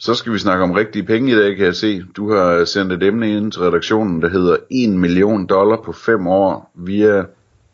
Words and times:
Så 0.00 0.14
skal 0.14 0.32
vi 0.32 0.38
snakke 0.38 0.64
om 0.64 0.72
rigtige 0.72 1.02
penge 1.02 1.32
i 1.32 1.34
dag, 1.34 1.56
kan 1.56 1.66
jeg 1.66 1.76
se. 1.76 2.02
Du 2.16 2.32
har 2.32 2.64
sendt 2.64 2.92
et 2.92 3.02
emne 3.02 3.36
ind 3.36 3.52
til 3.52 3.62
redaktionen, 3.62 4.22
der 4.22 4.28
hedder 4.28 4.56
1 4.70 4.90
million 4.90 5.46
dollar 5.46 5.76
på 5.84 5.92
5 5.92 6.26
år 6.26 6.70
via 6.74 7.22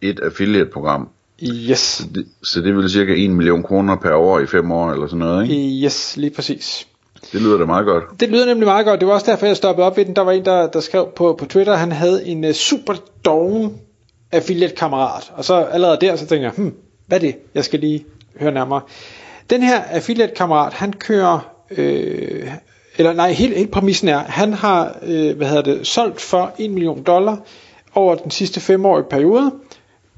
et 0.01 0.21
affiliate-program. 0.21 1.09
Yes. 1.43 1.79
Så 1.79 2.05
det, 2.15 2.27
så 2.43 2.61
det 2.61 2.77
vil 2.77 2.91
cirka 2.91 3.15
1 3.17 3.31
million 3.31 3.63
kroner 3.63 3.97
per 3.97 4.15
år 4.15 4.41
i 4.41 4.47
5 4.47 4.73
år, 4.73 4.91
eller 4.91 5.07
sådan 5.07 5.19
noget, 5.19 5.51
ikke? 5.51 5.87
Yes, 5.87 6.17
lige 6.17 6.31
præcis. 6.31 6.87
Det 7.33 7.43
lyder 7.43 7.59
da 7.59 7.65
meget 7.65 7.87
godt. 7.87 8.05
Det 8.21 8.29
lyder 8.29 8.47
nemlig 8.47 8.67
meget 8.67 8.87
godt. 8.87 9.01
Det 9.01 9.09
var 9.09 9.15
også 9.15 9.31
derfor, 9.31 9.47
jeg 9.47 9.57
stoppede 9.57 9.87
op 9.87 9.97
ved 9.97 10.05
den. 10.05 10.17
Der 10.17 10.23
var 10.23 10.33
en, 10.33 10.45
der, 10.45 10.67
der 10.67 10.81
skrev 10.81 11.09
på, 11.17 11.37
på 11.39 11.45
Twitter, 11.45 11.75
han 11.75 11.93
havde 11.93 12.27
en 12.27 12.45
uh, 12.45 12.51
super 12.51 12.95
doven 13.25 13.77
affiliate-kammerat. 14.33 15.33
Og 15.37 15.45
så 15.45 15.55
allerede 15.55 15.99
der, 16.01 16.17
så 16.17 16.27
tænkte 16.27 16.45
jeg, 16.45 16.53
hmm, 16.57 16.75
hvad 17.07 17.19
er 17.19 17.21
det? 17.21 17.37
Jeg 17.55 17.65
skal 17.65 17.81
lige 17.81 18.05
høre 18.41 18.53
nærmere. 18.53 18.81
Den 19.51 19.63
her 19.63 19.83
affiliate-kammerat, 19.83 20.73
han 20.73 20.93
kører 20.93 21.54
øh, 21.71 22.51
eller 22.99 23.13
nej, 23.13 23.33
helt, 23.33 23.57
helt 23.57 23.71
præmissen 23.71 24.09
er, 24.09 24.19
han 24.19 24.53
har, 24.53 24.99
øh, 25.03 25.37
hvad 25.37 25.47
hedder 25.47 25.63
det, 25.63 25.87
solgt 25.87 26.21
for 26.21 26.53
1 26.59 26.71
million 26.71 27.03
dollar 27.03 27.39
over 27.95 28.15
den 28.15 28.31
sidste 28.31 28.61
femårige 28.61 29.07
periode 29.11 29.53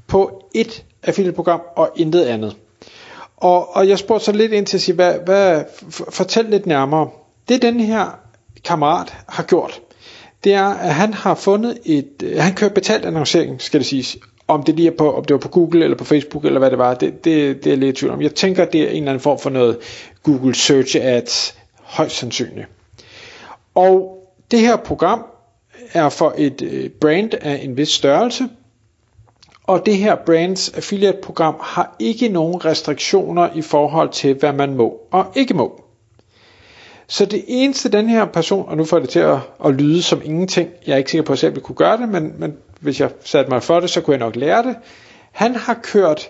på 0.07 0.43
et 0.55 0.85
affiliate-program 1.03 1.61
og 1.75 1.91
intet 1.95 2.25
andet. 2.25 2.55
Og, 3.37 3.75
og 3.75 3.87
jeg 3.87 3.99
spurgte 3.99 4.25
så 4.25 4.31
lidt 4.31 4.51
ind 4.51 4.65
til 4.65 4.77
at 4.77 4.81
sige, 4.81 4.95
hvad, 4.95 5.13
hvad, 5.25 5.63
fortæl 6.09 6.45
lidt 6.45 6.65
nærmere. 6.65 7.09
Det 7.49 7.61
den 7.61 7.79
her 7.79 8.19
kammerat 8.63 9.13
har 9.27 9.43
gjort, 9.43 9.81
det 10.43 10.53
er, 10.53 10.65
at 10.67 10.93
han 10.93 11.13
har 11.13 11.35
fundet 11.35 11.77
et, 11.85 12.23
øh, 12.23 12.37
han 12.37 12.53
kører 12.53 12.71
betalt 12.71 13.05
annoncering, 13.05 13.61
skal 13.61 13.79
det 13.79 13.87
siges, 13.87 14.17
om 14.47 14.63
det 14.63 14.75
lige 14.75 14.87
er 14.87 14.97
på, 14.97 15.13
om 15.13 15.25
det 15.25 15.33
var 15.33 15.39
på 15.39 15.47
Google 15.47 15.83
eller 15.83 15.97
på 15.97 16.03
Facebook 16.03 16.45
eller 16.45 16.59
hvad 16.59 16.69
det 16.69 16.77
var, 16.77 16.93
det, 16.93 17.25
det, 17.25 17.63
det 17.63 17.73
er 17.73 17.77
lidt 17.77 17.97
tvivl 17.97 18.13
om. 18.13 18.21
Jeg 18.21 18.35
tænker, 18.35 18.65
det 18.65 18.81
er 18.81 18.89
en 18.89 18.95
eller 18.95 19.09
anden 19.11 19.21
form 19.21 19.39
for 19.39 19.49
noget 19.49 19.77
Google 20.23 20.55
Search 20.55 20.97
Ads, 21.01 21.57
højst 21.83 22.15
sandsynligt. 22.15 22.67
Og 23.75 24.23
det 24.51 24.59
her 24.59 24.75
program 24.75 25.25
er 25.93 26.09
for 26.09 26.33
et 26.37 26.61
øh, 26.61 26.89
brand 26.89 27.33
af 27.41 27.59
en 27.63 27.77
vis 27.77 27.89
størrelse, 27.89 28.49
og 29.63 29.85
det 29.85 29.97
her 29.97 30.15
brands 30.15 30.69
affiliate 30.69 31.17
program 31.23 31.55
har 31.61 31.95
ikke 31.99 32.27
nogen 32.29 32.65
restriktioner 32.65 33.49
i 33.55 33.61
forhold 33.61 34.09
til, 34.09 34.33
hvad 34.33 34.53
man 34.53 34.73
må 34.75 34.99
og 35.11 35.25
ikke 35.35 35.53
må. 35.53 35.83
Så 37.07 37.25
det 37.25 37.43
eneste 37.47 37.89
den 37.89 38.09
her 38.09 38.25
person, 38.25 38.69
og 38.69 38.77
nu 38.77 38.85
får 38.85 38.99
det 38.99 39.09
til 39.09 39.19
at, 39.19 39.37
at 39.65 39.73
lyde 39.73 40.03
som 40.03 40.21
ingenting, 40.23 40.69
jeg 40.87 40.93
er 40.93 40.97
ikke 40.97 41.11
sikker 41.11 41.25
på, 41.25 41.33
at 41.33 41.43
jeg 41.43 41.53
selv 41.53 41.61
kunne 41.61 41.75
gøre 41.75 41.97
det, 41.97 42.09
men, 42.09 42.33
men 42.37 42.57
hvis 42.79 42.99
jeg 42.99 43.11
satte 43.23 43.51
mig 43.51 43.63
for 43.63 43.79
det, 43.79 43.89
så 43.89 44.01
kunne 44.01 44.11
jeg 44.11 44.19
nok 44.19 44.35
lære 44.35 44.63
det. 44.63 44.75
Han 45.31 45.55
har 45.55 45.73
kørt, 45.73 46.29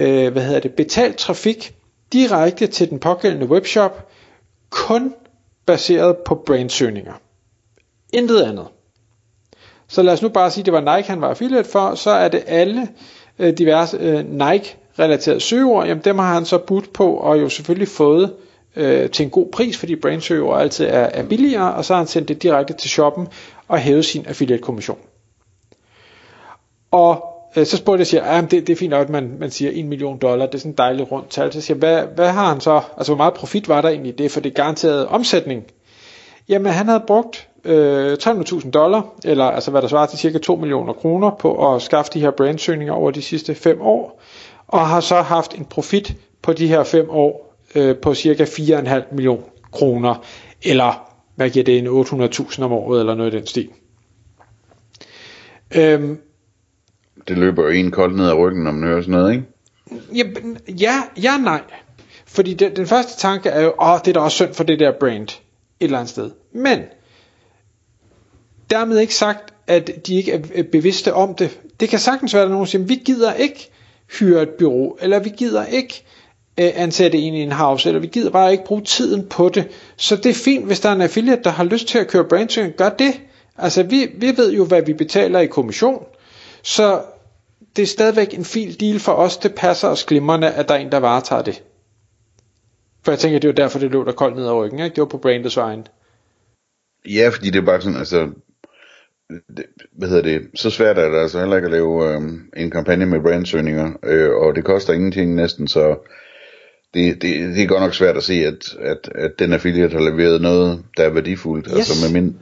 øh, 0.00 0.32
hvad 0.32 0.42
hedder 0.42 0.60
det, 0.60 0.72
betalt 0.74 1.16
trafik 1.16 1.74
direkte 2.12 2.66
til 2.66 2.90
den 2.90 2.98
pågældende 2.98 3.46
webshop, 3.46 4.08
kun 4.70 5.14
baseret 5.66 6.16
på 6.16 6.34
brandsøgninger. 6.34 7.12
Intet 8.12 8.42
andet. 8.42 8.66
Så 9.88 10.02
lad 10.02 10.12
os 10.12 10.22
nu 10.22 10.28
bare 10.28 10.50
sige, 10.50 10.62
at 10.62 10.66
det 10.66 10.72
var 10.72 10.96
Nike, 10.96 11.08
han 11.08 11.20
var 11.20 11.28
affiliate 11.28 11.68
for, 11.68 11.94
så 11.94 12.10
er 12.10 12.28
det 12.28 12.42
alle 12.46 12.88
øh, 13.38 13.58
diverse 13.58 13.96
øh, 13.96 14.30
Nike-relaterede 14.30 15.40
søgeord, 15.40 15.86
jamen 15.86 16.04
dem 16.04 16.18
har 16.18 16.34
han 16.34 16.44
så 16.44 16.58
budt 16.58 16.92
på, 16.92 17.14
og 17.14 17.40
jo 17.40 17.48
selvfølgelig 17.48 17.88
fået 17.88 18.32
øh, 18.76 19.10
til 19.10 19.24
en 19.24 19.30
god 19.30 19.46
pris, 19.52 19.76
fordi 19.76 19.96
brandsøgeord 19.96 20.60
altid 20.60 20.84
er, 20.84 20.90
er 20.90 21.22
billigere, 21.22 21.74
og 21.74 21.84
så 21.84 21.92
har 21.92 21.98
han 21.98 22.06
sendt 22.06 22.28
det 22.28 22.42
direkte 22.42 22.72
til 22.72 22.90
shoppen 22.90 23.28
og 23.68 23.78
hævet 23.78 24.04
sin 24.04 24.26
affiliate-kommission. 24.26 24.98
Og 26.94 27.24
øh, 27.56 27.66
så 27.66 27.76
spurgte 27.76 28.00
jeg, 28.00 28.06
siger, 28.06 28.22
ah, 28.24 28.38
at 28.44 28.50
det, 28.50 28.66
det 28.66 28.72
er 28.72 28.76
fint 28.76 28.94
at 28.94 29.08
man, 29.08 29.36
man 29.40 29.50
siger 29.50 29.70
1 29.74 29.84
million 29.84 30.18
dollar, 30.18 30.46
det 30.46 30.54
er 30.54 30.58
sådan 30.58 30.72
et 30.72 30.78
dejligt 30.78 31.10
rundt 31.12 31.30
tal. 31.30 31.52
Så 31.52 31.60
siger 31.60 31.78
hvad, 31.78 32.02
hvad 32.14 32.28
har 32.28 32.48
han 32.48 32.60
så, 32.60 32.80
altså 32.96 33.12
hvor 33.12 33.16
meget 33.16 33.34
profit 33.34 33.68
var 33.68 33.80
der 33.80 33.88
egentlig 33.88 34.12
i 34.12 34.16
det, 34.16 34.30
for 34.30 34.40
det 34.40 34.54
garanterede 34.54 35.08
omsætning? 35.08 35.64
Jamen 36.48 36.72
han 36.72 36.88
havde 36.88 37.02
brugt 37.06 37.48
øh, 37.64 38.12
300.000 38.12 38.70
dollar, 38.70 39.06
eller 39.24 39.44
altså 39.44 39.70
hvad 39.70 39.82
der 39.82 39.88
svarer 39.88 40.06
til 40.06 40.18
cirka 40.18 40.38
2 40.38 40.56
millioner 40.56 40.92
kroner 40.92 41.30
på 41.30 41.74
at 41.74 41.82
skaffe 41.82 42.12
de 42.14 42.20
her 42.20 42.30
brandsøgninger 42.30 42.94
over 42.94 43.10
de 43.10 43.22
sidste 43.22 43.54
5 43.54 43.80
år, 43.80 44.20
og 44.68 44.88
har 44.88 45.00
så 45.00 45.20
haft 45.20 45.54
en 45.54 45.64
profit 45.64 46.16
på 46.42 46.52
de 46.52 46.66
her 46.66 46.84
5 46.84 47.10
år 47.10 47.54
øh, 47.74 47.96
på 47.96 48.14
cirka 48.14 48.44
4,5 48.44 49.14
millioner 49.14 49.42
kroner, 49.72 50.14
eller 50.62 51.10
hvad 51.36 51.50
giver 51.50 51.64
det, 51.64 51.78
en 51.78 51.86
800.000 51.86 52.62
om 52.62 52.72
året, 52.72 53.00
eller 53.00 53.14
noget 53.14 53.34
i 53.34 53.36
den 53.36 53.46
stil. 53.46 53.68
Øhm, 55.76 56.18
det 57.28 57.38
løber 57.38 57.62
jo 57.62 57.68
en 57.68 57.90
koldt 57.90 58.16
ned 58.16 58.28
ad 58.28 58.34
ryggen, 58.34 58.64
når 58.64 58.72
man 58.72 58.88
hører 58.88 59.00
sådan 59.00 59.12
noget, 59.12 59.32
ikke? 59.32 59.44
Ja, 60.14 60.24
ja, 60.80 61.02
ja 61.22 61.36
nej. 61.38 61.60
Fordi 62.26 62.54
den, 62.54 62.76
den 62.76 62.86
første 62.86 63.20
tanke 63.20 63.48
er 63.48 63.60
jo, 63.62 63.74
åh, 63.80 63.98
det 63.98 64.08
er 64.08 64.12
da 64.12 64.20
også 64.20 64.36
synd 64.36 64.54
for 64.54 64.64
det 64.64 64.80
der 64.80 64.92
brand 65.00 65.28
et 65.28 65.40
eller 65.80 65.98
andet 65.98 66.10
sted. 66.10 66.30
Men, 66.52 66.80
dermed 68.70 68.98
ikke 68.98 69.14
sagt, 69.14 69.54
at 69.66 70.06
de 70.06 70.14
ikke 70.14 70.32
er 70.54 70.62
bevidste 70.62 71.14
om 71.14 71.34
det. 71.34 71.58
Det 71.80 71.88
kan 71.88 71.98
sagtens 71.98 72.34
være, 72.34 72.42
at 72.42 72.50
nogen 72.50 72.66
siger, 72.66 72.84
vi 72.84 73.02
gider 73.04 73.34
ikke 73.34 73.70
hyre 74.18 74.42
et 74.42 74.48
bureau, 74.48 74.96
eller 75.00 75.18
vi 75.18 75.32
gider 75.36 75.64
ikke 75.66 76.04
øh, 76.60 76.70
ansætte 76.74 77.18
en 77.18 77.34
i 77.34 77.42
en 77.42 77.52
house, 77.52 77.88
eller 77.88 78.00
vi 78.00 78.06
gider 78.06 78.30
bare 78.30 78.52
ikke 78.52 78.64
bruge 78.64 78.82
tiden 78.82 79.26
på 79.26 79.48
det. 79.48 79.68
Så 79.96 80.16
det 80.16 80.26
er 80.26 80.34
fint, 80.34 80.66
hvis 80.66 80.80
der 80.80 80.88
er 80.88 80.92
en 80.92 81.00
affiliate, 81.00 81.42
der 81.42 81.50
har 81.50 81.64
lyst 81.64 81.88
til 81.88 81.98
at 81.98 82.08
køre 82.08 82.24
brandsøgning, 82.24 82.76
gør 82.76 82.88
det. 82.88 83.20
Altså, 83.58 83.82
vi, 83.82 84.10
vi 84.16 84.36
ved 84.36 84.52
jo, 84.52 84.64
hvad 84.64 84.82
vi 84.82 84.92
betaler 84.92 85.40
i 85.40 85.46
kommission, 85.46 86.04
så 86.62 87.00
det 87.76 87.82
er 87.82 87.86
stadigvæk 87.86 88.34
en 88.34 88.44
fin 88.44 88.72
deal 88.72 89.00
for 89.00 89.12
os. 89.12 89.36
Det 89.36 89.54
passer 89.54 89.88
os 89.88 90.04
glimrende, 90.04 90.50
at 90.52 90.68
der 90.68 90.74
er 90.74 90.78
en, 90.78 90.92
der 90.92 90.98
varetager 90.98 91.42
det. 91.42 91.62
For 93.04 93.12
jeg 93.12 93.18
tænker, 93.18 93.38
det 93.38 93.48
er 93.48 93.52
jo 93.52 93.64
derfor, 93.64 93.78
det 93.78 93.90
lå 93.90 94.04
der 94.04 94.12
koldt 94.12 94.36
ned 94.36 94.46
ad 94.46 94.52
ryggen. 94.52 94.80
Ikke? 94.80 94.94
Det 94.94 95.00
var 95.00 95.08
på 95.08 95.18
brandets 95.18 95.56
vejen. 95.56 95.86
Ja, 97.08 97.28
fordi 97.28 97.50
det 97.50 97.58
er 97.58 97.64
bare 97.64 97.80
sådan, 97.80 97.98
altså, 97.98 98.30
det, 99.56 99.64
hvad 99.92 100.08
hedder 100.08 100.22
det, 100.22 100.50
så 100.54 100.70
svært 100.70 100.98
er 100.98 101.08
det 101.08 101.18
altså 101.18 101.38
heller 101.38 101.56
ikke 101.56 101.66
at 101.66 101.72
lave 101.72 102.14
øh, 102.14 102.22
en 102.56 102.70
kampagne 102.70 103.06
med 103.06 103.20
brandsøgninger, 103.20 103.92
øh, 104.02 104.30
og 104.30 104.56
det 104.56 104.64
koster 104.64 104.92
ingenting 104.92 105.34
næsten, 105.34 105.68
så 105.68 105.96
det, 106.94 107.22
det, 107.22 107.54
det 107.54 107.62
er 107.62 107.66
godt 107.66 107.82
nok 107.82 107.94
svært 107.94 108.16
at 108.16 108.22
se, 108.22 108.34
at, 108.34 108.76
at, 108.80 109.10
at 109.14 109.38
den 109.38 109.52
affiliate 109.52 109.92
har 109.92 110.10
leveret 110.10 110.42
noget, 110.42 110.84
der 110.96 111.04
er 111.04 111.10
værdifuldt. 111.10 111.66
Yes. 111.66 111.76
Altså 111.76 112.06
med 112.06 112.22
min, 112.22 112.36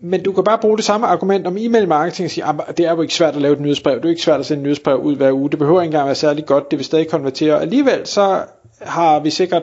men 0.00 0.22
du 0.22 0.32
kan 0.32 0.44
bare 0.44 0.58
bruge 0.58 0.76
det 0.76 0.84
samme 0.84 1.06
argument 1.06 1.46
om 1.46 1.56
e-mail 1.58 1.88
marketing 1.88 2.24
og 2.24 2.30
sige, 2.30 2.44
ah, 2.44 2.54
at 2.68 2.78
det 2.78 2.86
er 2.86 2.94
jo 2.94 3.02
ikke 3.02 3.14
svært 3.14 3.36
at 3.36 3.42
lave 3.42 3.54
et 3.54 3.60
nyhedsbrev. 3.60 3.96
Det 3.96 4.04
er 4.04 4.08
ikke 4.08 4.22
svært 4.22 4.40
at 4.40 4.46
sende 4.46 4.60
et 4.60 4.64
nyhedsbrev 4.64 4.96
ud 4.96 5.16
hver 5.16 5.32
uge. 5.32 5.50
Det 5.50 5.58
behøver 5.58 5.82
ikke 5.82 5.88
engang 5.88 6.06
være 6.06 6.14
særlig 6.14 6.46
godt. 6.46 6.70
Det 6.70 6.78
vil 6.78 6.86
stadig 6.86 7.08
konvertere. 7.08 7.60
Alligevel 7.60 8.06
så 8.06 8.44
har 8.80 9.20
vi 9.20 9.30
sikkert, 9.30 9.62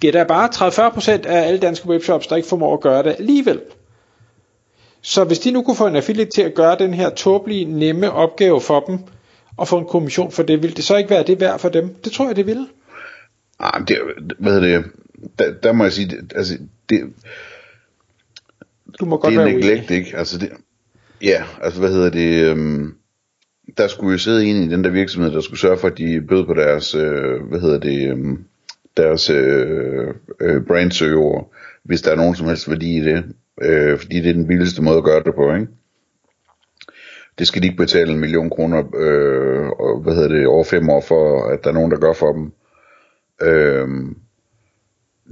gætter 0.00 0.24
bare 0.24 0.48
30-40% 0.48 1.26
af 1.28 1.46
alle 1.46 1.58
danske 1.58 1.88
webshops, 1.88 2.26
der 2.26 2.36
ikke 2.36 2.48
formår 2.48 2.74
at 2.74 2.80
gøre 2.80 3.02
det 3.02 3.16
alligevel. 3.18 3.60
Så 5.02 5.24
hvis 5.24 5.38
de 5.38 5.50
nu 5.50 5.62
kunne 5.62 5.76
få 5.76 5.86
en 5.86 5.96
affiliate 5.96 6.30
til 6.30 6.42
at 6.42 6.54
gøre 6.54 6.78
den 6.78 6.94
her 6.94 7.10
tåbelige, 7.10 7.64
nemme 7.64 8.12
opgave 8.12 8.60
for 8.60 8.80
dem, 8.80 8.98
og 9.56 9.68
få 9.68 9.78
en 9.78 9.86
kommission 9.86 10.32
for 10.32 10.42
det, 10.42 10.62
ville 10.62 10.76
det 10.76 10.84
så 10.84 10.96
ikke 10.96 11.10
være 11.10 11.22
det 11.22 11.40
værd 11.40 11.58
for 11.58 11.68
dem? 11.68 11.94
Det 12.04 12.12
tror 12.12 12.26
jeg, 12.26 12.36
det 12.36 12.46
ville. 12.46 12.66
Ah, 13.58 13.80
Nej, 13.80 13.84
det, 13.88 13.98
hvad 14.38 14.52
hedder 14.52 14.78
det, 14.78 14.84
der, 15.38 15.52
der 15.62 15.72
må 15.72 15.84
jeg 15.84 15.92
sige, 15.92 16.08
det, 16.08 16.32
altså, 16.36 16.58
det, 16.88 17.00
du 19.00 19.04
må 19.04 19.16
godt 19.16 19.32
det 19.32 19.40
er 19.40 19.44
være 19.44 19.54
neglect, 19.54 19.90
ikke? 19.90 20.16
Altså 20.16 20.38
det, 20.38 20.50
ja, 21.22 21.44
altså 21.62 21.80
hvad 21.80 21.90
hedder 21.90 22.10
det, 22.10 22.50
øhm, 22.50 22.94
der 23.76 23.88
skulle 23.88 24.12
jo 24.12 24.18
sidde 24.18 24.46
en 24.46 24.56
i 24.56 24.68
den 24.68 24.84
der 24.84 24.90
virksomhed, 24.90 25.32
der 25.32 25.40
skulle 25.40 25.60
sørge 25.60 25.78
for, 25.78 25.88
at 25.88 25.98
de 25.98 26.20
bød 26.28 26.46
på 26.46 26.54
deres, 26.54 26.94
øh, 26.94 27.42
hvad 27.42 27.60
hedder 27.60 27.78
det, 27.78 28.10
øhm, 28.10 28.44
deres 28.96 29.30
øh, 29.30 30.14
øh, 30.40 30.62
brandsøger, 30.66 31.48
hvis 31.82 32.02
der 32.02 32.10
er 32.10 32.16
nogen 32.16 32.34
som 32.34 32.46
helst 32.46 32.70
værdi 32.70 32.96
i 32.96 33.00
det, 33.00 33.24
øh, 33.62 33.98
fordi 33.98 34.20
det 34.20 34.28
er 34.28 34.34
den 34.34 34.46
billigste 34.46 34.82
måde 34.82 34.96
at 34.96 35.04
gøre 35.04 35.22
det 35.22 35.34
på, 35.34 35.54
ikke? 35.54 35.68
Det 37.38 37.46
skal 37.46 37.62
de 37.62 37.66
ikke 37.66 37.76
betale 37.76 38.12
en 38.12 38.20
million 38.20 38.50
kroner, 38.50 38.78
øh, 38.96 39.68
og, 39.68 40.00
hvad 40.02 40.14
hedder 40.14 40.28
det, 40.28 40.46
over 40.46 40.64
fem 40.64 40.88
år 40.88 41.00
for, 41.00 41.44
at 41.44 41.64
der 41.64 41.70
er 41.70 41.74
nogen, 41.74 41.90
der 41.90 41.98
gør 41.98 42.12
for 42.12 42.32
dem. 42.32 42.52
Øh, 43.42 43.88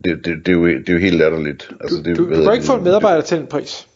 det, 0.04 0.24
det, 0.24 0.46
det, 0.46 0.48
er 0.48 0.52
jo, 0.52 0.66
det 0.66 0.88
er 0.88 0.92
jo 0.92 0.98
helt 0.98 1.18
latterligt. 1.18 1.70
Altså, 1.80 1.96
det, 1.96 2.16
du, 2.16 2.28
du, 2.28 2.34
du 2.34 2.44
kan 2.44 2.52
ikke 2.52 2.66
få 2.66 2.76
en 2.76 2.84
medarbejder 2.84 3.20
til 3.20 3.38
den 3.38 3.46
pris. 3.46 3.88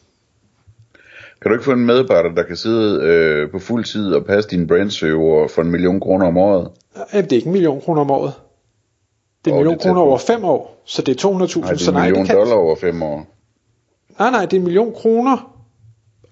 Kan 1.43 1.49
du 1.49 1.55
ikke 1.55 1.65
få 1.65 1.73
en 1.73 1.87
medarbejder, 1.87 2.35
der 2.35 2.43
kan 2.43 2.57
sidde 2.57 3.03
øh, 3.03 3.51
på 3.51 3.59
fuld 3.59 3.85
tid 3.85 4.13
og 4.13 4.25
passe 4.25 4.51
dine 4.51 4.67
brandsøger 4.67 5.49
for 5.49 5.63
en 5.63 5.71
million 5.71 6.01
kroner 6.01 6.27
om 6.27 6.37
året? 6.37 6.69
Ja, 7.13 7.21
det 7.21 7.33
er 7.33 7.37
ikke 7.37 7.47
en 7.47 7.53
million 7.53 7.81
kroner 7.81 8.01
om 8.01 8.11
året. 8.11 8.33
Det 9.45 9.51
er 9.51 9.55
en 9.55 9.59
million 9.59 9.79
kroner 9.79 10.01
over 10.01 10.19
fem 10.19 10.45
år, 10.45 10.83
så 10.85 11.03
det 11.03 11.25
er 11.25 11.29
200.000. 11.29 11.61
Nej, 11.61 11.73
det 11.73 11.89
er 11.89 11.93
en 11.93 11.95
million 11.95 12.27
kan... 12.27 12.37
dollar 12.37 12.55
over 12.55 12.77
fem 12.77 13.03
år. 13.03 13.27
Nej, 14.19 14.31
nej, 14.31 14.45
det 14.45 14.53
er 14.53 14.57
en 14.57 14.65
million 14.65 14.93
kroner 14.93 15.55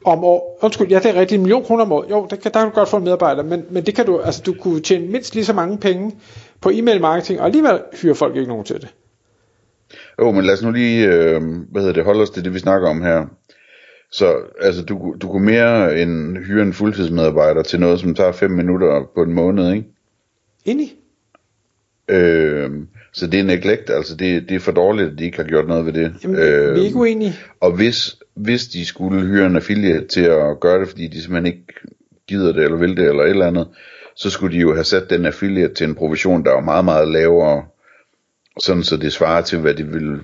om 0.04 0.24
år. 0.24 0.58
Undskyld, 0.62 0.88
ja, 0.88 0.98
det 0.98 1.06
er 1.06 1.20
rigtigt. 1.20 1.38
En 1.38 1.42
million 1.42 1.64
kroner 1.64 1.84
om 1.84 1.92
året. 1.92 2.10
Jo, 2.10 2.26
der 2.30 2.36
kan, 2.36 2.52
der 2.52 2.60
kan 2.60 2.68
du 2.68 2.74
godt 2.74 2.88
få 2.88 2.96
en 2.96 3.04
medarbejder, 3.04 3.42
men, 3.42 3.64
men 3.70 3.86
det 3.86 3.94
kan 3.94 4.06
du, 4.06 4.18
altså 4.18 4.42
du 4.46 4.54
kunne 4.60 4.80
tjene 4.80 5.06
mindst 5.06 5.34
lige 5.34 5.44
så 5.44 5.52
mange 5.52 5.78
penge 5.78 6.16
på 6.60 6.70
e-mail 6.72 7.00
marketing, 7.00 7.40
og 7.40 7.46
alligevel 7.46 7.80
hyrer 8.02 8.14
folk 8.14 8.36
ikke 8.36 8.48
nogen 8.48 8.64
til 8.64 8.80
det. 8.80 8.88
Jo, 10.18 10.30
men 10.30 10.44
lad 10.44 10.54
os 10.54 10.62
nu 10.62 10.70
lige, 10.70 11.06
øh, 11.06 11.42
hvad 11.70 11.82
hedder 11.82 11.92
det, 11.92 12.04
holde 12.04 12.22
os 12.22 12.30
til 12.30 12.44
det, 12.44 12.54
vi 12.54 12.58
snakker 12.58 12.88
om 12.88 13.02
her. 13.02 13.26
Så 14.12 14.36
altså, 14.60 14.82
du, 14.82 15.16
du 15.20 15.28
kunne 15.28 15.46
mere 15.46 16.02
end 16.02 16.36
hyre 16.36 16.62
en 16.62 16.72
fuldtidsmedarbejder 16.72 17.62
til 17.62 17.80
noget, 17.80 18.00
som 18.00 18.14
tager 18.14 18.32
5 18.32 18.50
minutter 18.50 19.10
på 19.14 19.22
en 19.22 19.32
måned, 19.32 19.72
ikke? 19.72 19.86
Enig? 20.64 20.92
Øh, 22.08 22.70
så 23.12 23.26
det 23.26 23.40
er 23.40 23.44
neglect, 23.44 23.90
altså 23.90 24.16
det, 24.16 24.48
det 24.48 24.54
er 24.54 24.60
for 24.60 24.72
dårligt, 24.72 25.10
at 25.10 25.18
de 25.18 25.24
ikke 25.24 25.36
har 25.36 25.44
gjort 25.44 25.68
noget 25.68 25.86
ved 25.86 25.92
det. 25.92 26.14
Jamen, 26.22 26.36
øh, 26.36 26.74
vi 26.74 26.80
er 26.80 26.84
ikke 26.84 26.98
uenige. 26.98 27.32
Og 27.60 27.72
hvis, 27.72 28.16
hvis 28.34 28.66
de 28.66 28.84
skulle 28.84 29.26
hyre 29.26 29.46
en 29.46 29.56
affiliate 29.56 30.06
til 30.06 30.20
at 30.20 30.60
gøre 30.60 30.80
det, 30.80 30.88
fordi 30.88 31.06
de 31.06 31.22
simpelthen 31.22 31.46
ikke 31.46 31.66
gider 32.28 32.52
det, 32.52 32.64
eller 32.64 32.76
vil 32.76 32.96
det, 32.96 33.08
eller 33.08 33.22
et 33.22 33.30
eller 33.30 33.46
andet, 33.46 33.68
så 34.16 34.30
skulle 34.30 34.56
de 34.56 34.60
jo 34.60 34.74
have 34.74 34.84
sat 34.84 35.10
den 35.10 35.26
affiliate 35.26 35.74
til 35.74 35.86
en 35.86 35.94
provision, 35.94 36.44
der 36.44 36.52
var 36.52 36.60
meget, 36.60 36.84
meget 36.84 37.08
lavere, 37.08 37.64
sådan 38.62 38.82
så 38.82 38.96
det 38.96 39.12
svarer 39.12 39.42
til, 39.42 39.58
hvad 39.58 39.74
de 39.74 39.86
ville 39.86 40.20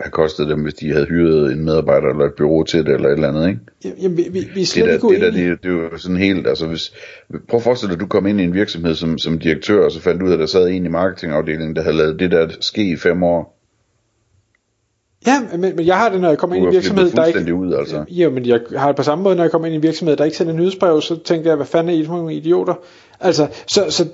have 0.00 0.10
kostet 0.10 0.48
dem, 0.48 0.62
hvis 0.62 0.74
de 0.74 0.92
havde 0.92 1.06
hyret 1.06 1.52
en 1.52 1.64
medarbejder 1.64 2.08
eller 2.08 2.24
et 2.24 2.34
bureau 2.34 2.62
til 2.62 2.86
det, 2.86 2.94
eller 2.94 3.08
et 3.08 3.12
eller 3.12 3.28
andet, 3.28 3.48
ikke? 3.48 3.60
Jamen, 4.02 4.16
vi, 4.16 4.26
vi, 4.30 4.48
vi 4.54 4.64
slet 4.64 4.84
det 4.84 5.02
der, 5.02 5.10
ikke 5.10 5.24
det, 5.24 5.34
der, 5.34 5.48
det, 5.50 5.62
det, 5.62 5.70
er 5.70 5.74
jo 5.74 5.98
sådan 5.98 6.16
helt, 6.16 6.46
altså 6.46 6.66
hvis, 6.66 6.92
prøv 7.48 7.58
at 7.58 7.62
forestille 7.62 7.90
dig, 7.90 7.96
at 7.96 8.00
du 8.00 8.06
kom 8.06 8.26
ind 8.26 8.40
i 8.40 8.44
en 8.44 8.54
virksomhed 8.54 8.94
som, 8.94 9.18
som 9.18 9.38
direktør, 9.38 9.84
og 9.84 9.92
så 9.92 10.00
fandt 10.00 10.20
du 10.20 10.26
ud 10.26 10.30
af, 10.30 10.34
at 10.34 10.40
der 10.40 10.46
sad 10.46 10.68
en 10.68 10.84
i 10.84 10.88
marketingafdelingen, 10.88 11.76
der 11.76 11.82
havde 11.82 11.96
lavet 11.96 12.20
det 12.20 12.30
der 12.30 12.48
ske 12.60 12.92
i 12.92 12.96
fem 12.96 13.22
år. 13.22 13.58
Ja, 15.26 15.40
men, 15.52 15.76
men 15.76 15.86
jeg 15.86 15.98
har 15.98 16.08
det, 16.08 16.20
når 16.20 16.28
jeg 16.28 16.38
kommer 16.38 16.56
ind 16.56 16.64
i 16.64 16.66
en 16.66 16.72
virksomhed, 16.72 17.10
der 17.10 17.24
ikke... 17.24 17.54
ud, 17.54 17.74
altså. 17.74 18.04
Ja, 18.10 18.28
men 18.28 18.46
jeg 18.46 18.60
har 18.76 18.86
det 18.86 18.96
på 18.96 19.02
samme 19.02 19.24
måde, 19.24 19.36
når 19.36 19.44
jeg 19.44 19.50
kommer 19.50 19.66
ind 19.66 19.72
i 19.72 19.76
en 19.76 19.82
virksomhed, 19.82 20.16
der 20.16 20.24
ikke 20.24 20.36
sender 20.36 20.52
nyhedsbrev, 20.52 21.00
så 21.00 21.18
tænker 21.24 21.50
jeg, 21.50 21.56
hvad 21.56 21.66
fanden 21.66 21.94
er 21.94 22.02
I 22.02 22.04
for 22.04 22.16
nogle 22.16 22.34
idioter? 22.34 22.74
Altså, 23.20 23.48
så, 23.66 23.90
så 23.90 24.08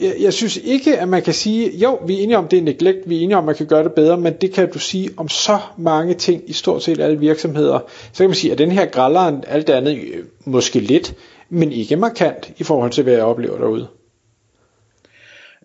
jeg, 0.00 0.14
jeg 0.20 0.32
synes 0.32 0.56
ikke, 0.56 0.98
at 0.98 1.08
man 1.08 1.22
kan 1.22 1.34
sige, 1.34 1.76
jo, 1.76 1.94
vi 2.06 2.18
er 2.18 2.22
enige 2.22 2.38
om, 2.38 2.48
det 2.48 2.58
er 2.58 2.62
neglect, 2.62 2.98
vi 3.06 3.16
er 3.16 3.20
enige 3.20 3.36
om, 3.36 3.42
at 3.42 3.46
man 3.46 3.54
kan 3.54 3.66
gøre 3.66 3.84
det 3.84 3.92
bedre, 3.92 4.16
men 4.16 4.32
det 4.40 4.52
kan 4.52 4.72
du 4.72 4.78
sige 4.78 5.10
om 5.16 5.28
så 5.28 5.58
mange 5.78 6.14
ting 6.14 6.42
i 6.46 6.52
stort 6.52 6.82
set 6.82 7.00
alle 7.00 7.18
virksomheder. 7.18 7.78
Så 8.12 8.18
kan 8.22 8.28
man 8.28 8.34
sige, 8.34 8.52
at 8.52 8.58
den 8.58 8.72
her 8.72 8.86
gralleren, 8.86 9.44
alt 9.46 9.66
det 9.66 9.72
andet, 9.72 9.98
øh, 10.14 10.24
måske 10.44 10.80
lidt, 10.80 11.14
men 11.50 11.72
ikke 11.72 11.96
markant 11.96 12.52
i 12.58 12.64
forhold 12.64 12.90
til, 12.90 13.04
hvad 13.04 13.12
jeg 13.12 13.22
oplever 13.22 13.58
derude. 13.58 13.88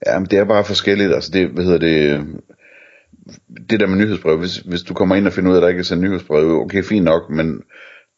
Ja, 0.05 0.19
men 0.19 0.27
det 0.31 0.39
er 0.39 0.45
bare 0.45 0.65
forskelligt, 0.65 1.13
altså 1.13 1.31
det, 1.33 1.47
hvad 1.47 1.63
hedder 1.63 1.79
det, 1.79 2.25
det 3.69 3.79
der 3.79 3.87
med 3.87 3.97
nyhedsbrev, 3.97 4.37
hvis, 4.37 4.57
hvis 4.57 4.81
du 4.81 4.93
kommer 4.93 5.15
ind 5.15 5.27
og 5.27 5.33
finder 5.33 5.51
ud 5.51 5.55
af, 5.55 5.59
at 5.59 5.61
der 5.61 5.69
ikke 5.69 5.79
er 5.79 5.83
sendt 5.83 6.03
nyhedsbrev, 6.03 6.61
okay, 6.61 6.83
fint 6.83 7.05
nok, 7.05 7.29
men 7.29 7.61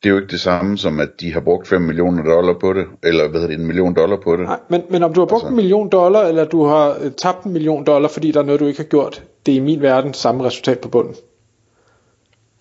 det 0.03 0.09
er 0.09 0.13
jo 0.13 0.19
ikke 0.19 0.31
det 0.31 0.41
samme 0.41 0.77
som, 0.77 0.99
at 0.99 1.09
de 1.19 1.33
har 1.33 1.39
brugt 1.39 1.67
5 1.67 1.81
millioner 1.81 2.23
dollar 2.23 2.53
på 2.53 2.73
det, 2.73 2.85
eller 3.03 3.27
hvad 3.27 3.41
hedder 3.41 3.55
det, 3.55 3.61
en 3.61 3.67
million 3.67 3.93
dollar 3.93 4.17
på 4.23 4.35
det. 4.35 4.45
Nej, 4.45 4.59
men, 4.69 4.81
men 4.89 5.03
om 5.03 5.13
du 5.13 5.21
har 5.21 5.25
brugt 5.25 5.43
altså. 5.43 5.49
en 5.49 5.55
million 5.55 5.89
dollar, 5.89 6.21
eller 6.21 6.45
du 6.45 6.65
har 6.65 6.97
øh, 7.01 7.11
tabt 7.11 7.43
en 7.43 7.53
million 7.53 7.83
dollar, 7.83 8.09
fordi 8.09 8.31
der 8.31 8.39
er 8.39 8.43
noget, 8.43 8.59
du 8.59 8.67
ikke 8.67 8.79
har 8.79 8.87
gjort, 8.87 9.23
det 9.45 9.51
er 9.51 9.55
i 9.55 9.59
min 9.59 9.81
verden 9.81 10.13
samme 10.13 10.43
resultat 10.43 10.79
på 10.79 10.89
bunden. 10.89 11.15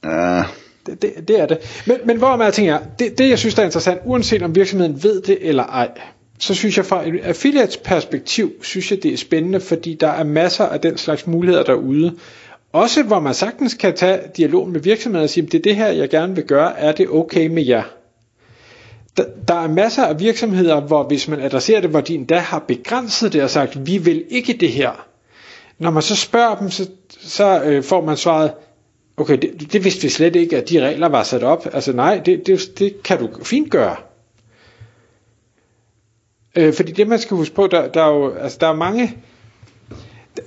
Ja. 0.05 0.43
Det, 0.87 1.03
det, 1.03 1.29
det 1.29 1.41
er 1.41 1.47
det. 1.47 1.83
Men, 1.87 1.97
men 2.05 2.17
hvor 2.17 2.37
man 2.37 2.53
tænker, 2.53 2.79
det, 2.99 3.19
det 3.19 3.31
jeg 3.31 3.39
synes 3.39 3.55
der 3.55 3.63
er 3.63 3.67
interessant, 3.67 4.01
uanset 4.05 4.43
om 4.43 4.55
virksomheden 4.55 5.03
ved 5.03 5.23
det 5.23 5.39
eller 5.41 5.65
ej, 5.65 5.91
så 6.39 6.55
synes 6.55 6.77
jeg 6.77 6.87
fra 6.87 7.09
et 7.09 7.21
affiliates 7.23 7.77
perspektiv, 7.77 8.53
synes 8.63 8.91
jeg 8.91 9.03
det 9.03 9.13
er 9.13 9.17
spændende, 9.17 9.61
fordi 9.61 9.95
der 10.01 10.09
er 10.09 10.25
masser 10.25 10.65
af 10.65 10.81
den 10.81 10.97
slags 10.97 11.27
muligheder 11.27 11.65
derude, 11.65 12.15
også 12.77 13.03
hvor 13.03 13.21
man 13.21 13.35
sagtens 13.35 13.75
kan 13.75 13.95
tage 13.97 14.21
dialog 14.37 14.69
med 14.69 14.81
virksomheden 14.81 15.25
og 15.25 15.31
sige, 15.31 15.47
det 15.47 15.59
er 15.59 15.63
det 15.63 15.77
her, 15.77 15.87
jeg 15.87 16.11
gerne 16.11 16.35
vil 16.35 16.45
gøre, 16.45 16.79
er 16.79 16.93
det 16.93 17.09
okay 17.09 17.47
med 17.47 17.67
jer? 17.67 17.83
Der, 19.17 19.25
der 19.49 19.55
er 19.55 19.69
masser 19.69 20.05
af 20.05 20.21
virksomheder, 20.21 20.81
hvor 20.81 21.03
hvis 21.03 21.29
man 21.29 21.41
adresserer 21.41 21.81
det, 21.81 21.91
hvor 21.91 22.01
de 22.01 22.15
endda 22.15 22.39
har 22.39 22.59
begrænset 22.59 23.33
det 23.33 23.43
og 23.43 23.51
sagt, 23.51 23.87
vi 23.87 23.99
vil 23.99 24.25
ikke 24.29 24.53
det 24.53 24.73
her. 24.73 25.07
Når 25.79 25.91
man 25.91 26.03
så 26.03 26.17
spørger 26.17 26.55
dem, 26.57 26.71
så, 26.71 26.89
så 27.21 27.63
øh, 27.63 27.83
får 27.83 28.05
man 28.05 28.17
svaret, 28.17 28.53
okay, 29.17 29.39
det, 29.39 29.73
det 29.73 29.85
vidste 29.85 30.03
vi 30.03 30.09
slet 30.09 30.37
ikke, 30.37 30.57
at 30.57 30.69
de 30.69 30.87
regler 30.87 31.09
var 31.09 31.23
sat 31.23 31.43
op. 31.43 31.67
Altså 31.73 31.93
nej, 31.93 32.21
det, 32.27 32.47
det, 32.47 32.79
det 32.79 33.03
kan 33.03 33.19
du 33.19 33.45
fint 33.45 33.71
gøre. 33.71 33.97
Øh, 36.57 36.75
fordi 36.75 36.93
det 36.93 37.09
man 37.09 37.19
skal 37.19 37.37
huske 37.37 37.55
på, 37.55 37.67
der, 37.67 37.89
der 37.89 38.03
er 38.03 38.11
jo 38.11 38.35
altså, 38.35 38.59
der 38.61 38.69
er 38.69 38.75
mange 38.75 39.17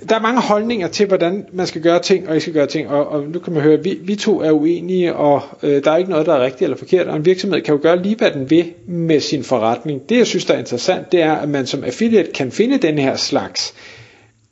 der 0.08 0.14
er 0.16 0.20
mange 0.20 0.40
holdninger 0.40 0.88
til, 0.88 1.06
hvordan 1.06 1.46
man 1.52 1.66
skal 1.66 1.82
gøre 1.82 2.02
ting, 2.02 2.28
og 2.28 2.34
ikke 2.34 2.40
skal 2.40 2.54
gøre 2.54 2.66
ting, 2.66 2.88
og, 2.88 3.08
og 3.08 3.22
nu 3.22 3.38
kan 3.38 3.52
man 3.52 3.62
høre, 3.62 3.74
at 3.74 3.84
vi, 3.84 3.98
vi 4.02 4.16
to 4.16 4.40
er 4.40 4.50
uenige, 4.50 5.14
og 5.14 5.42
øh, 5.62 5.84
der 5.84 5.90
er 5.90 5.96
ikke 5.96 6.10
noget, 6.10 6.26
der 6.26 6.34
er 6.34 6.44
rigtigt 6.44 6.62
eller 6.62 6.76
forkert, 6.76 7.06
og 7.06 7.16
en 7.16 7.24
virksomhed 7.24 7.60
kan 7.60 7.74
jo 7.74 7.80
gøre 7.82 8.02
lige, 8.02 8.16
hvad 8.16 8.30
den 8.30 8.50
vil 8.50 8.72
med 8.86 9.20
sin 9.20 9.44
forretning. 9.44 10.08
Det, 10.08 10.16
jeg 10.16 10.26
synes, 10.26 10.44
der 10.44 10.54
er 10.54 10.58
interessant, 10.58 11.12
det 11.12 11.22
er, 11.22 11.32
at 11.32 11.48
man 11.48 11.66
som 11.66 11.84
affiliate 11.84 12.32
kan 12.32 12.52
finde 12.52 12.78
den 12.78 12.98
her 12.98 13.16
slags 13.16 13.74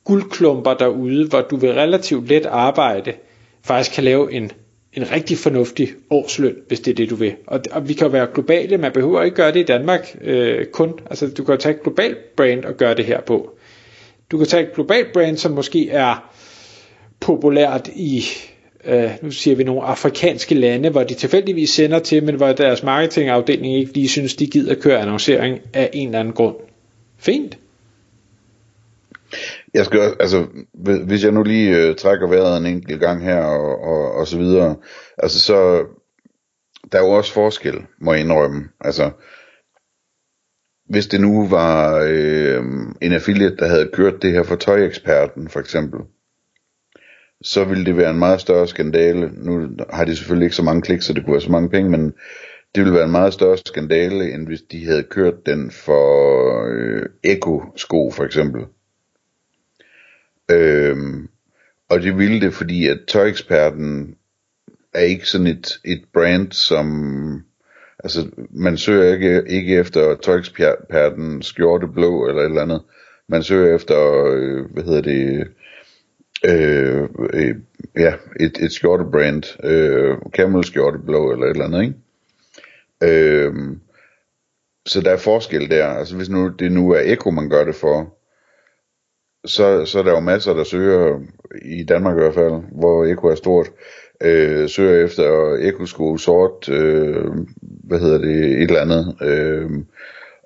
guldklumper 0.03 0.73
derude, 0.73 1.27
hvor 1.27 1.41
du 1.41 1.55
vil 1.55 1.73
relativt 1.73 2.27
let 2.27 2.45
arbejde, 2.45 3.13
faktisk 3.63 3.95
kan 3.95 4.03
lave 4.03 4.33
en, 4.33 4.51
en 4.93 5.11
rigtig 5.11 5.37
fornuftig 5.37 5.89
årsløn, 6.09 6.55
hvis 6.67 6.79
det 6.79 6.91
er 6.91 6.95
det, 6.95 7.09
du 7.09 7.15
vil. 7.15 7.35
Og, 7.47 7.61
og 7.71 7.87
vi 7.87 7.93
kan 7.93 8.07
jo 8.07 8.11
være 8.11 8.27
globale, 8.33 8.77
man 8.77 8.91
behøver 8.91 9.23
ikke 9.23 9.35
gøre 9.35 9.51
det 9.51 9.59
i 9.59 9.63
Danmark 9.63 10.17
øh, 10.21 10.65
kun. 10.65 10.99
Altså, 11.09 11.27
du 11.27 11.43
kan 11.43 11.55
jo 11.55 11.61
tage 11.61 11.75
et 11.75 11.83
globalt 11.83 12.35
brand 12.35 12.65
og 12.65 12.73
gøre 12.73 12.95
det 12.95 13.05
her 13.05 13.21
på. 13.21 13.58
Du 14.31 14.37
kan 14.37 14.47
tage 14.47 14.63
et 14.63 14.73
globalt 14.73 15.13
brand, 15.13 15.37
som 15.37 15.51
måske 15.51 15.89
er 15.89 16.33
populært 17.19 17.87
i, 17.87 18.23
øh, 18.85 19.11
nu 19.21 19.31
siger 19.31 19.55
vi 19.55 19.63
nogle 19.63 19.81
afrikanske 19.81 20.55
lande, 20.55 20.89
hvor 20.89 21.03
de 21.03 21.13
tilfældigvis 21.13 21.69
sender 21.69 21.99
til, 21.99 22.23
men 22.23 22.35
hvor 22.35 22.51
deres 22.51 22.83
marketingafdeling 22.83 23.75
ikke 23.75 23.93
lige 23.93 24.09
synes, 24.09 24.35
de 24.35 24.47
gider 24.47 24.75
køre 24.75 24.99
annoncering 24.99 25.59
af 25.73 25.89
en 25.93 26.07
eller 26.07 26.19
anden 26.19 26.33
grund. 26.33 26.55
Fint. 27.17 27.57
Jeg 29.73 29.85
skal 29.85 30.15
altså, 30.19 30.45
hvis 31.07 31.23
jeg 31.23 31.31
nu 31.31 31.43
lige 31.43 31.77
øh, 31.77 31.95
trækker 31.95 32.27
vejret 32.27 32.57
en 32.57 32.65
enkelt 32.65 32.99
gang 32.99 33.23
her 33.23 33.39
og, 33.41 33.81
og, 33.83 34.11
og 34.11 34.27
så 34.27 34.37
videre, 34.37 34.75
altså 35.17 35.39
så, 35.41 35.85
der 36.91 36.97
er 36.99 37.03
jo 37.03 37.09
også 37.09 37.33
forskel, 37.33 37.75
må 38.01 38.13
jeg 38.13 38.21
indrømme. 38.21 38.63
Altså, 38.81 39.11
hvis 40.89 41.07
det 41.07 41.21
nu 41.21 41.47
var 41.47 42.05
øh, 42.07 42.63
en 43.01 43.13
affiliate, 43.13 43.55
der 43.55 43.67
havde 43.67 43.89
kørt 43.93 44.21
det 44.21 44.31
her 44.31 44.43
for 44.43 44.55
tøjeksperten 44.55 45.49
for 45.49 45.59
eksempel, 45.59 45.99
så 47.41 47.63
ville 47.63 47.85
det 47.85 47.97
være 47.97 48.09
en 48.09 48.19
meget 48.19 48.41
større 48.41 48.67
skandale. 48.67 49.31
Nu 49.33 49.69
har 49.89 50.05
de 50.05 50.15
selvfølgelig 50.15 50.45
ikke 50.45 50.55
så 50.55 50.63
mange 50.63 50.81
klik, 50.81 51.01
så 51.01 51.13
det 51.13 51.23
kunne 51.23 51.31
være 51.31 51.41
så 51.41 51.51
mange 51.51 51.69
penge, 51.69 51.89
men 51.89 52.13
det 52.75 52.83
ville 52.83 52.93
være 52.93 53.05
en 53.05 53.11
meget 53.11 53.33
større 53.33 53.57
skandale, 53.57 54.33
end 54.33 54.47
hvis 54.47 54.61
de 54.61 54.85
havde 54.85 55.03
kørt 55.03 55.45
den 55.45 55.71
for 55.71 56.65
øh, 56.73 57.05
Eko-sko 57.23 58.11
for 58.11 58.23
eksempel. 58.23 58.61
Øhm, 60.51 61.27
og 61.89 62.01
det 62.01 62.17
ville 62.17 62.41
det, 62.41 62.53
fordi 62.53 62.87
at 62.87 62.99
tøjeksperten 63.07 64.15
er 64.93 65.01
ikke 65.01 65.25
sådan 65.25 65.47
et, 65.47 65.79
et 65.85 66.03
brand, 66.13 66.51
som 66.51 67.43
Altså, 68.03 68.29
man 68.49 68.77
søger 68.77 69.13
ikke, 69.13 69.43
ikke 69.47 69.75
efter 69.75 70.15
tøjksperten 70.15 71.41
skjorte 71.41 71.87
blå 71.87 72.27
eller 72.27 72.41
et 72.41 72.45
eller 72.45 72.61
andet. 72.61 72.81
Man 73.27 73.43
søger 73.43 73.75
efter, 73.75 74.25
øh, 74.25 74.71
hvad 74.71 74.83
hedder 74.83 75.01
det, 75.01 75.47
øh, 76.45 77.09
øh, 77.33 77.55
ja, 77.95 78.13
et, 78.39 78.57
et 78.63 78.71
skjortebrand, 78.71 79.65
øh, 79.65 80.17
camel 80.35 80.63
skjorte 80.63 80.99
blå 81.05 81.31
eller 81.31 81.45
et 81.45 81.49
eller 81.49 81.65
andet, 81.65 81.81
ikke? 81.81 81.95
Øh, 83.03 83.53
så 84.85 85.01
der 85.01 85.11
er 85.11 85.17
forskel 85.17 85.69
der. 85.69 85.85
Altså 85.85 86.15
hvis 86.15 86.29
nu 86.29 86.47
det 86.47 86.71
nu 86.71 86.91
er 86.91 87.01
Eko, 87.03 87.31
man 87.31 87.49
gør 87.49 87.65
det 87.65 87.75
for, 87.75 88.17
så, 89.45 89.85
så 89.85 89.99
er 89.99 90.03
der 90.03 90.11
jo 90.11 90.19
masser, 90.19 90.53
der 90.53 90.63
søger, 90.63 91.19
i 91.61 91.83
Danmark 91.83 92.17
i 92.17 92.19
hvert 92.19 92.33
fald, 92.33 92.63
hvor 92.71 93.05
Eko 93.05 93.27
er 93.27 93.35
stort, 93.35 93.67
øh, 94.21 94.69
søger 94.69 95.05
efter 95.05 95.57
Eko-sko 95.59 96.17
sort, 96.17 96.69
øh, 96.69 97.25
hvad 97.61 97.99
hedder 97.99 98.17
det, 98.17 98.45
et 98.45 98.61
eller 98.61 98.81
andet, 98.81 99.15
øh, 99.21 99.69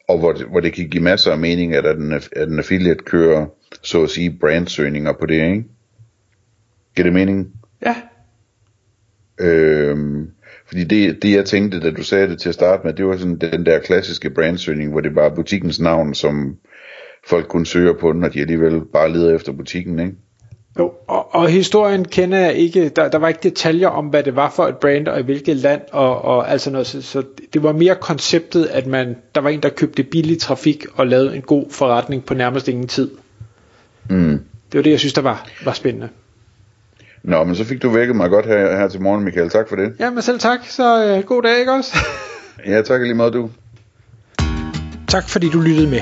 og 0.08 0.20
hvor 0.20 0.32
det, 0.32 0.46
hvor 0.46 0.60
det 0.60 0.74
kan 0.74 0.90
give 0.90 1.04
masser 1.04 1.32
af 1.32 1.38
mening, 1.38 1.74
at 1.74 1.98
en, 1.98 2.12
at 2.12 2.48
en 2.48 2.60
affiliate 2.60 3.04
kører, 3.04 3.46
så 3.82 4.04
at 4.04 4.10
sige, 4.10 4.38
brandsøgninger 4.40 5.14
på 5.14 5.26
det, 5.26 5.34
ikke? 5.36 5.64
Giver 6.96 7.04
det 7.04 7.14
mening? 7.14 7.54
Ja. 7.86 7.96
Øh, 9.40 9.98
fordi 10.68 10.84
det, 10.84 11.24
det 11.24 11.36
jeg 11.36 11.46
tænkte, 11.46 11.80
da 11.80 11.92
du 11.92 12.04
sagde 12.04 12.28
det 12.28 12.40
til 12.40 12.50
at 12.50 12.56
starte 12.56 12.82
med, 12.86 12.94
det 12.94 13.06
var 13.06 13.18
sådan 13.18 13.38
den 13.38 13.66
der 13.66 13.80
klassiske 13.80 14.30
brandsøgning, 14.30 14.92
hvor 14.92 15.02
det 15.02 15.16
var 15.16 15.36
butikkens 15.36 15.80
navn, 15.80 16.14
som 16.14 16.58
folk 17.28 17.48
kunne 17.48 17.66
søge 17.66 17.96
på, 18.00 18.12
når 18.12 18.28
de 18.28 18.42
alligevel 18.42 18.82
bare 18.94 19.12
leder 19.12 19.36
efter 19.36 19.52
butikken, 19.52 20.00
ikke? 20.00 20.14
Jo, 20.80 20.94
og, 21.08 21.36
og 21.36 21.50
historien 21.50 22.06
kender 22.06 22.38
jeg 22.38 22.54
ikke, 22.54 22.90
der, 22.90 23.10
der 23.10 23.18
var 23.18 23.28
ikke 23.28 23.40
detaljer 23.44 23.88
om, 23.88 24.06
hvad 24.06 24.24
det 24.24 24.36
var 24.36 24.50
for 24.50 24.68
et 24.68 24.78
brand, 24.78 25.08
og 25.08 25.20
i 25.20 25.24
hvilket 25.24 25.58
land, 25.58 25.82
og, 25.92 26.22
og 26.22 26.52
altså 26.52 26.72
noget, 26.72 26.88
så, 26.88 27.02
så 27.02 27.24
det 27.54 27.64
var 27.64 27.72
mere 27.72 27.96
konceptet, 27.96 28.66
at 28.66 28.88
man, 28.88 29.16
der 29.36 29.42
var 29.42 29.50
en, 29.50 29.64
der 29.64 29.70
købte 29.70 30.04
billig 30.04 30.40
trafik, 30.40 30.86
og 30.96 31.08
lavede 31.08 31.36
en 31.36 31.42
god 31.42 31.66
forretning 31.72 32.26
på 32.26 32.34
nærmest 32.34 32.68
ingen 32.68 32.88
tid. 32.88 33.12
Mm. 34.10 34.40
Det 34.72 34.78
var 34.78 34.82
det, 34.82 34.92
jeg 34.92 35.00
synes, 35.00 35.14
der 35.14 35.22
var, 35.22 35.48
var 35.66 35.74
spændende. 35.74 36.10
Nå, 37.24 37.44
men 37.44 37.56
så 37.56 37.64
fik 37.64 37.82
du 37.82 37.90
vækket 37.90 38.16
mig 38.16 38.30
godt 38.30 38.46
her, 38.46 38.78
her 38.78 38.88
til 38.88 39.02
morgen, 39.02 39.24
Michael. 39.24 39.50
Tak 39.50 39.70
for 39.70 39.76
det. 39.76 39.94
Ja, 40.00 40.10
men 40.10 40.22
selv 40.22 40.40
tak. 40.40 40.60
Så 40.68 41.06
øh, 41.06 41.24
god 41.24 41.42
dag, 41.42 41.60
ikke 41.60 41.72
også? 41.72 41.98
Ja, 42.66 42.82
tak 42.82 43.02
lige 43.02 43.14
meget 43.14 43.34
du. 43.34 43.50
Tak 45.08 45.30
fordi 45.30 45.50
du 45.50 45.60
lyttede 45.60 45.90
med. 45.90 46.02